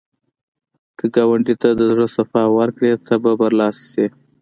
که 0.97 1.05
ګاونډي 1.15 1.55
ته 1.61 1.69
د 1.73 1.81
زړه 1.91 2.07
صفا 2.15 2.43
ورکړې، 2.57 2.91
ته 3.07 3.13
به 3.23 3.31
برلاسی 3.41 3.85
شې 3.93 4.07